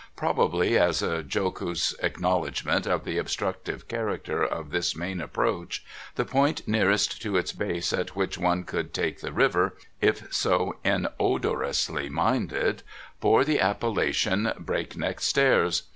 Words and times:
Probably 0.15 0.79
as 0.79 1.03
a 1.03 1.21
jocose 1.21 1.93
acknowledgment 2.01 2.87
of 2.87 3.05
the 3.05 3.19
obstructive 3.19 3.87
character 3.87 4.43
of 4.43 4.71
this 4.71 4.95
main 4.95 5.21
approach, 5.21 5.85
the 6.15 6.25
point 6.25 6.67
nearest 6.67 7.21
to 7.21 7.37
its 7.37 7.53
base 7.53 7.93
at 7.93 8.15
which 8.15 8.35
one 8.35 8.63
could 8.63 8.95
take 8.95 9.19
the 9.21 9.31
river 9.31 9.77
(if 10.01 10.33
so 10.33 10.77
inodorously 10.83 12.09
minded) 12.09 12.81
bore 13.19 13.43
the 13.45 13.59
appellation 13.59 14.51
Break 14.57 14.97
Neck 14.97 15.19
Stairs. 15.19 15.83